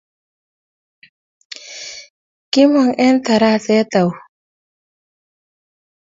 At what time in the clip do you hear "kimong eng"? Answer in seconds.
2.51-3.17